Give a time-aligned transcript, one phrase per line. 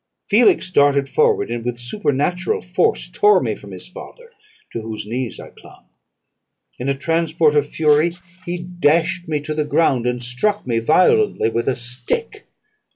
[0.31, 4.31] Felix darted forward, and with supernatural force tore me from his father,
[4.71, 5.85] to whose knees I clung:
[6.79, 8.15] in a transport of fury,
[8.47, 12.47] he dashed me to the ground, and struck me violently with a stick.